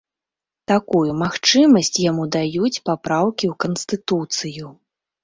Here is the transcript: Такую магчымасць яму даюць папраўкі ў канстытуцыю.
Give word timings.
Такую 0.71 1.01
магчымасць 1.23 1.91
яму 2.11 2.23
даюць 2.37 2.81
папраўкі 2.91 3.45
ў 3.49 3.59
канстытуцыю. 3.65 4.73